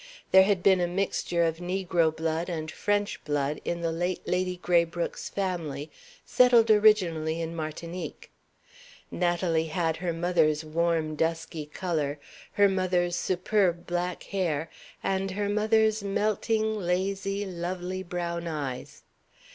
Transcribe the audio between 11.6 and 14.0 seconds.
color, her mother's superb